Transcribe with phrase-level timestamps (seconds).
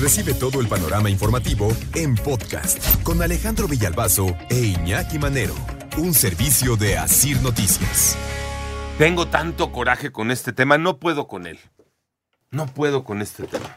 [0.00, 5.54] Recibe todo el panorama informativo en podcast con Alejandro Villalbazo e Iñaki Manero.
[5.96, 8.14] Un servicio de Asir Noticias.
[8.98, 11.58] Tengo tanto coraje con este tema, no puedo con él.
[12.50, 13.74] No puedo con este tema.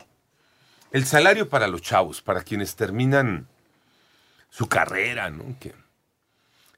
[0.92, 3.48] El salario para los chavos, para quienes terminan
[4.50, 5.56] su carrera, ¿no?
[5.58, 5.74] Que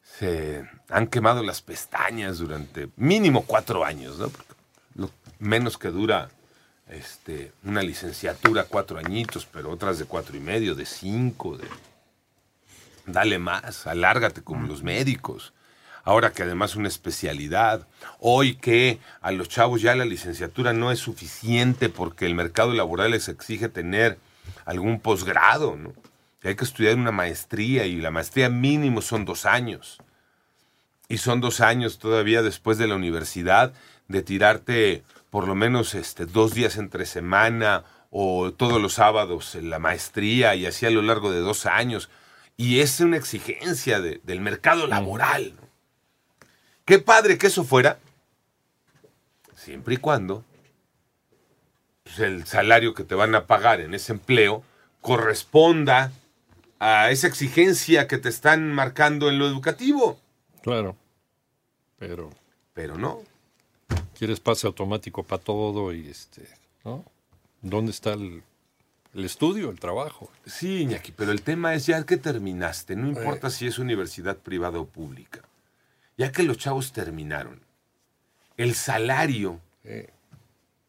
[0.04, 4.32] se han quemado las pestañas durante mínimo cuatro años, ¿no?
[4.94, 6.30] Lo menos que dura
[6.92, 11.68] este, una licenciatura, cuatro añitos, pero otras de cuatro y medio, de cinco, de...
[13.06, 15.54] Dale más, alárgate como los médicos.
[16.04, 17.88] Ahora que además una especialidad.
[18.20, 23.12] Hoy que a los chavos ya la licenciatura no es suficiente porque el mercado laboral
[23.12, 24.18] les exige tener
[24.66, 25.94] algún posgrado, ¿no?
[26.42, 30.00] Que hay que estudiar una maestría y la maestría mínimo son dos años.
[31.08, 33.74] Y son dos años todavía después de la universidad
[34.08, 39.70] de tirarte por lo menos este, dos días entre semana o todos los sábados en
[39.72, 42.10] la maestría y así a lo largo de dos años.
[42.58, 45.56] Y es una exigencia de- del mercado laboral.
[45.56, 45.68] ¿no?
[46.86, 47.98] Qué padre que eso fuera,
[49.56, 50.44] siempre y cuando
[52.04, 54.64] pues, el salario que te van a pagar en ese empleo
[55.00, 56.12] corresponda
[56.80, 60.20] a esa exigencia que te están marcando en lo educativo.
[60.62, 60.98] Claro.
[61.98, 62.30] Pero
[62.74, 63.22] Pero no.
[64.22, 66.48] Quieres pase automático para todo y este,
[66.84, 67.04] ¿no?
[67.64, 68.44] ¿Dónde está el,
[69.16, 70.30] el estudio, el trabajo?
[70.46, 74.78] Sí, Iñaki, pero el tema es ya que terminaste, no importa si es universidad privada
[74.78, 75.42] o pública.
[76.20, 77.62] Ya que los chavos terminaron,
[78.58, 80.12] el salario Eh,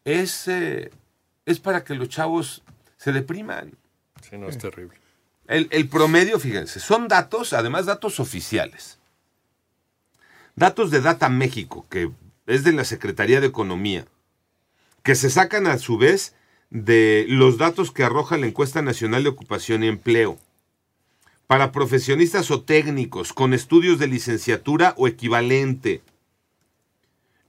[0.05, 0.91] es, eh,
[1.47, 2.61] es para que los chavos
[2.97, 3.71] se depriman.
[4.29, 4.95] sí, no, es terrible.
[5.47, 8.99] El, el promedio, fíjense, son datos, además datos oficiales.
[10.55, 12.11] Datos de Data México, que
[12.47, 14.05] es de la Secretaría de Economía,
[15.03, 16.35] que se sacan a su vez
[16.69, 20.39] de los datos que arroja la Encuesta Nacional de Ocupación y Empleo.
[21.47, 26.01] Para profesionistas o técnicos con estudios de licenciatura o equivalente,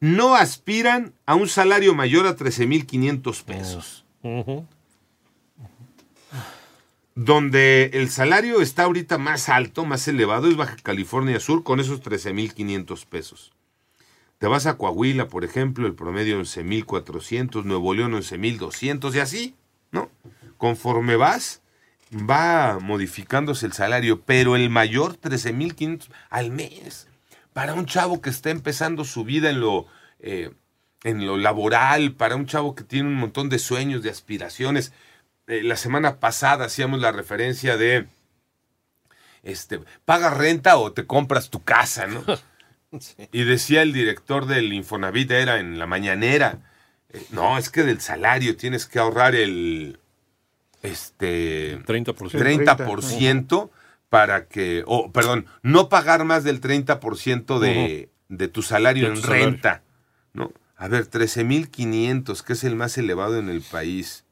[0.01, 4.05] no aspiran a un salario mayor a 13.500 pesos.
[4.23, 4.67] Ujú.
[7.15, 12.03] Donde el salario está ahorita más alto, más elevado, es Baja California Sur con esos
[12.03, 13.53] 13.500 pesos.
[14.39, 19.55] Te vas a Coahuila, por ejemplo, el promedio 11.400, Nuevo León 11.200 y así,
[19.91, 20.11] ¿no?
[20.59, 21.63] Conforme vas,
[22.13, 27.09] va modificándose el salario, pero el mayor 13.500 al mes.
[27.53, 29.87] Para un chavo que está empezando su vida en lo,
[30.19, 30.51] eh,
[31.05, 34.93] en lo laboral, para un chavo que tiene un montón de sueños, de aspiraciones.
[35.47, 38.09] Eh, la semana pasada hacíamos la referencia de,
[39.45, 42.25] este, pagas renta o te compras tu casa, ¿no?
[43.33, 46.59] Y decía el director del Infonavit, era en la mañanera,
[47.11, 49.99] eh, no, es que del salario tienes que ahorrar el,
[50.83, 52.15] este, 30%.
[52.15, 53.71] 30%
[54.09, 59.21] para que, o perdón, no pagar más del 30% de, de tu salario De en
[59.21, 59.47] salario.
[59.47, 59.83] renta,
[60.33, 60.53] ¿no?
[60.77, 64.25] A ver, 13.500, que es el más elevado en el país.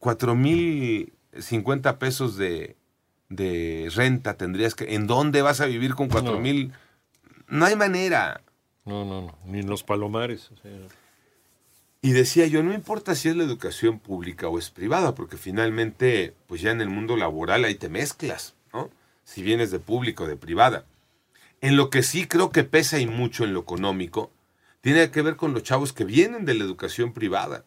[0.00, 2.76] 4.050 pesos de,
[3.28, 4.94] de renta tendrías que...
[4.94, 6.72] ¿En dónde vas a vivir con 4.000?
[7.48, 8.42] No hay manera.
[8.84, 9.38] No, no, no.
[9.44, 10.50] Ni en los palomares.
[10.52, 10.70] o sea,
[12.02, 16.34] Y decía yo, no importa si es la educación pública o es privada, porque finalmente,
[16.46, 18.90] pues ya en el mundo laboral ahí te mezclas, ¿no?
[19.24, 20.84] Si vienes de público o de privada.
[21.60, 24.30] En lo que sí creo que pesa y mucho en lo económico,
[24.82, 27.64] tiene que ver con los chavos que vienen de la educación privada.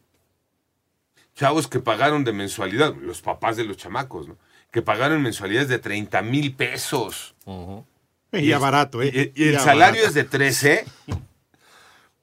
[1.36, 4.38] Chavos que pagaron de mensualidad, los papás de los chamacos, ¿no?
[4.72, 7.36] Que pagaron mensualidades de 30 mil pesos.
[8.32, 9.32] Y ya barato, ¿eh?
[9.36, 10.08] Y, y el salario barato.
[10.08, 10.86] es de 13.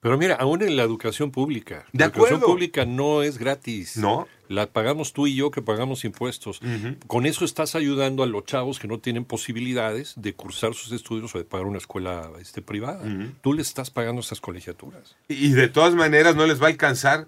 [0.00, 1.84] Pero mira, aún en la educación pública.
[1.92, 3.96] De la educación pública no es gratis.
[3.96, 4.28] No.
[4.46, 6.60] La pagamos tú y yo que pagamos impuestos.
[7.08, 11.34] Con eso estás ayudando a los chavos que no tienen posibilidades de cursar sus estudios
[11.34, 13.02] o de pagar una escuela este, privada.
[13.40, 15.16] Tú le estás pagando esas colegiaturas.
[15.28, 17.26] Y de todas maneras no les va a alcanzar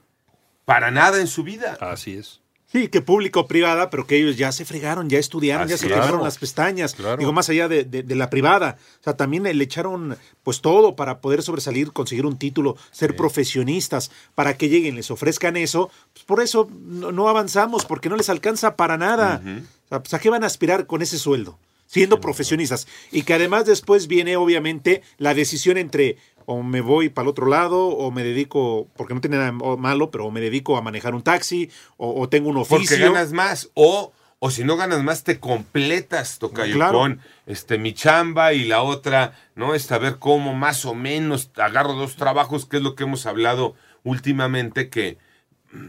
[0.64, 1.76] para nada en su vida.
[1.80, 2.40] Así es.
[2.70, 5.86] Sí, que público o privada, pero que ellos ya se fregaron, ya estudiaron, ya se
[5.86, 6.22] Claro.
[6.22, 6.94] las pestañas.
[6.94, 7.16] Claro.
[7.16, 8.76] Digo, más allá de, de- de la privada.
[9.00, 14.10] O sea, también le echaron pues todo para poder sobresalir, conseguir un título, ser profesionistas,
[14.34, 15.90] para que lleguen, les ofrezcan eso.
[16.12, 19.40] Pues por eso no, no avanzamos, porque no les alcanza para nada.
[19.86, 21.58] O sea, pues, ¿a qué van a aspirar con ese sueldo?
[21.86, 22.86] Siendo profesionistas.
[23.10, 26.18] Y que además después viene obviamente la decisión entre
[26.50, 30.10] o me voy para el otro lado, o me dedico, porque no tiene nada malo,
[30.10, 32.78] pero me dedico a manejar un taxi, o, o tengo un oficio.
[32.78, 33.68] Porque ganas más.
[33.74, 36.98] O, o si no ganas más, te completas, Tocayo, Claro.
[37.00, 39.74] con este, mi chamba y la otra, ¿no?
[39.74, 43.26] Es a ver cómo más o menos agarro dos trabajos, que es lo que hemos
[43.26, 45.18] hablado últimamente, que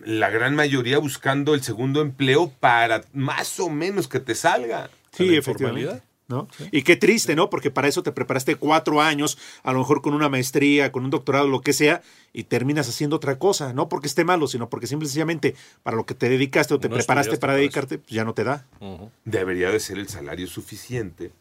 [0.04, 4.90] la gran mayoría buscando el segundo empleo para más o menos que te salga.
[5.14, 6.02] Sí, efectivamente.
[6.30, 6.48] ¿No?
[6.72, 7.50] Y qué triste, ¿no?
[7.50, 11.10] Porque para eso te preparaste cuatro años, a lo mejor con una maestría, con un
[11.10, 13.74] doctorado, lo que sea, y terminas haciendo otra cosa.
[13.74, 16.80] No porque esté malo, sino porque simple y sencillamente para lo que te dedicaste o
[16.80, 18.66] te No preparaste para dedicarte, pues ya no te da.
[19.26, 21.32] Debería de ser el salario suficiente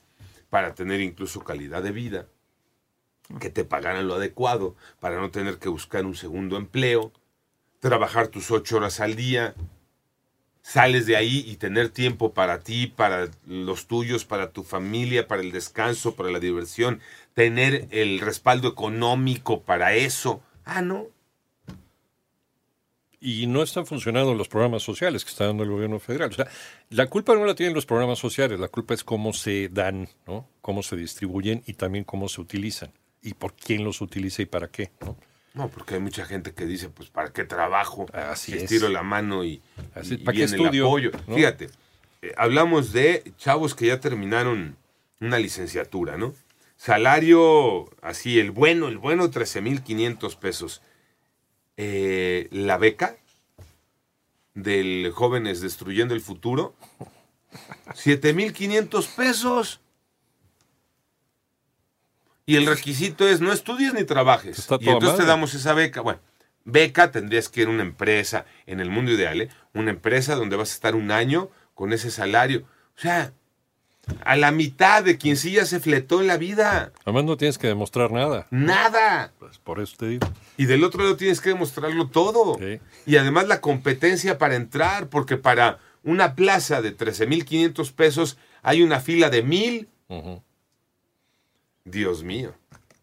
[0.51, 2.27] para tener incluso calidad de vida,
[3.39, 7.13] que te pagaran lo adecuado, para no tener que buscar un segundo empleo,
[7.81, 9.55] trabajar tus ocho horas al día,
[10.69, 15.41] sales de ahí y tener tiempo para ti, para los tuyos, para tu familia, para
[15.41, 17.01] el descanso, para la diversión,
[17.33, 20.43] tener el respaldo económico para eso.
[20.67, 21.07] Ah, no.
[23.19, 26.29] Y no están funcionando los programas sociales que está dando el gobierno federal.
[26.31, 26.47] O sea,
[26.91, 30.47] la culpa no la tienen los programas sociales, la culpa es cómo se dan, ¿no?
[30.61, 32.93] Cómo se distribuyen y también cómo se utilizan.
[33.23, 35.17] Y por quién los utiliza y para qué, ¿no?
[35.55, 38.07] No, porque hay mucha gente que dice, pues, ¿para qué trabajo?
[38.13, 38.65] Así Si es.
[38.65, 39.63] Estiro la mano y,
[39.95, 40.87] Así, y ¿para qué el estudio?
[40.87, 41.11] apoyo.
[41.27, 41.35] ¿No?
[41.35, 41.71] Fíjate,
[42.23, 44.77] eh, hablamos de chavos que ya terminaron
[45.21, 46.35] una licenciatura, ¿no?
[46.77, 50.83] Salario, así, el bueno, el bueno, 13.500 pesos.
[51.77, 53.17] Eh, la beca
[54.55, 56.75] del Jóvenes Destruyendo el Futuro,
[57.95, 59.81] 7.500 pesos.
[62.47, 64.67] Y el requisito es no estudies ni trabajes.
[64.81, 66.01] Y entonces te damos esa beca.
[66.01, 66.21] Bueno,
[66.69, 69.49] beca tendrías que ir a una empresa, en el mundo ideal, ¿eh?
[69.75, 72.65] una empresa donde vas a estar un año con ese salario.
[72.97, 73.33] O sea,
[74.25, 76.93] a la mitad de quien sí ya se fletó en la vida.
[77.05, 78.47] Además no tienes que demostrar nada.
[78.51, 79.33] Nada.
[79.39, 80.27] Pues por eso te digo.
[80.57, 82.59] Y del otro lado tienes que demostrarlo todo.
[82.59, 82.81] Sí.
[83.07, 89.01] Y además la competencia para entrar, porque para una plaza de 13.500 pesos hay una
[89.01, 89.89] fila de mil.
[90.09, 90.43] Ujú.
[91.85, 92.55] Dios mío.